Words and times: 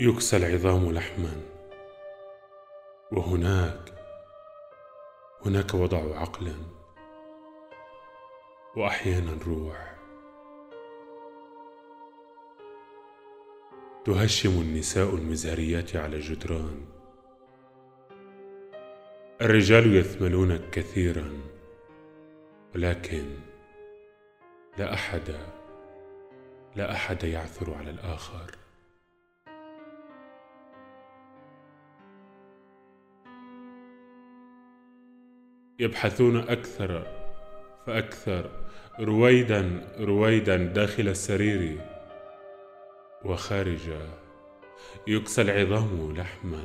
يكسى 0.00 0.36
العظام 0.36 0.92
لحما. 0.92 1.42
وهناك 3.12 3.92
هناك 5.46 5.74
وضع 5.74 6.18
عقل 6.20 6.52
وأحيانا 8.76 9.38
روح. 9.46 9.96
تهشم 14.04 14.50
النساء 14.50 15.14
المزهريات 15.14 15.96
على 15.96 16.16
الجدران 16.16 16.84
الرجال 19.40 19.96
يثملون 19.96 20.70
كثيرا 20.70 21.32
ولكن 22.74 23.24
لا 24.78 24.94
أحد 24.94 25.36
لا 26.76 26.92
أحد 26.92 27.24
يعثر 27.24 27.74
على 27.74 27.90
الآخر. 27.90 28.61
يبحثون 35.82 36.36
أكثر 36.36 37.06
فأكثر 37.86 38.50
رويدا 39.00 39.86
رويدا 40.00 40.56
داخل 40.56 41.08
السرير 41.08 41.80
وخارجه 43.24 44.00
يكسى 45.06 45.42
العظام 45.42 46.16
لحما 46.16 46.64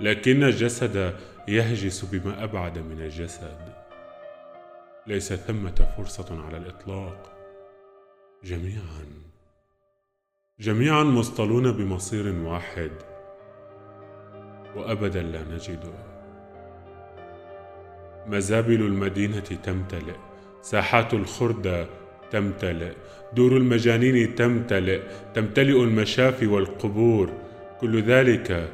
لكن 0.00 0.44
الجسد 0.44 1.14
يهجس 1.48 2.04
بما 2.04 2.44
أبعد 2.44 2.78
من 2.78 3.00
الجسد. 3.00 3.72
ليس 5.06 5.32
ثمة 5.32 5.94
فرصة 5.96 6.44
على 6.46 6.56
الإطلاق. 6.56 7.32
جميعا 8.44 9.06
جميعا 10.60 11.02
مصطلون 11.02 11.72
بمصير 11.72 12.28
واحد 12.28 12.92
وابدا 14.76 15.22
لا 15.22 15.42
نجده 15.42 16.15
مزابل 18.28 18.80
المدينة 18.80 19.40
تمتلئ. 19.40 20.14
ساحات 20.62 21.14
الخردة 21.14 21.86
تمتلئ. 22.30 22.92
دور 23.32 23.56
المجانين 23.56 24.34
تمتلئ. 24.34 25.00
تمتلئ 25.34 25.82
المشافي 25.82 26.46
والقبور. 26.46 27.32
كل 27.80 28.02
ذلك 28.02 28.68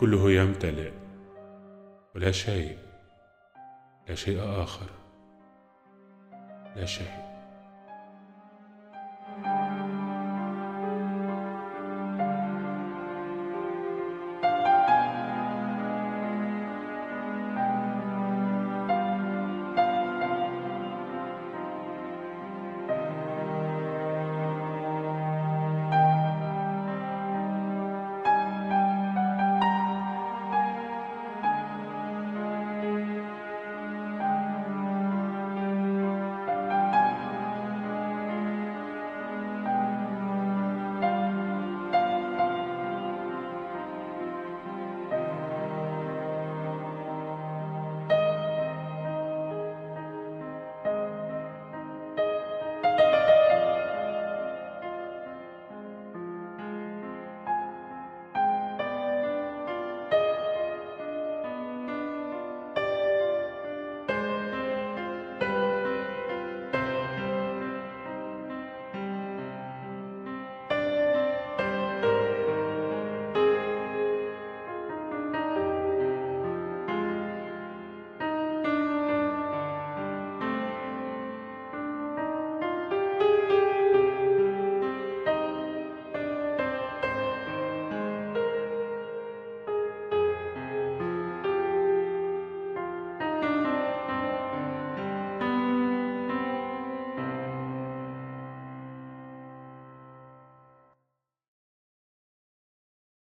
كله 0.00 0.30
يمتلئ. 0.30 0.90
ولا 2.14 2.30
شيء. 2.30 2.78
لا 4.08 4.14
شيء 4.14 4.38
آخر. 4.40 4.86
لا 6.76 6.84
شيء. 6.84 7.27